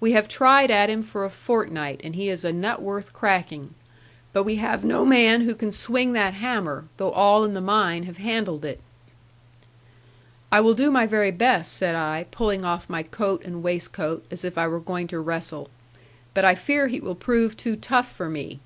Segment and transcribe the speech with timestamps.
[0.00, 3.72] We have tried at him for a fortnight, and he is a nut worth cracking.
[4.32, 8.02] But we have no man who can swing that hammer, though all in the mine
[8.02, 8.80] have handled it.'
[10.50, 14.44] 'I will do my very best,' said I, pulling off my coat and waistcoat, as
[14.44, 15.70] if I were going to wrestle;
[16.34, 18.58] 'but I fear he will prove too tough for me.'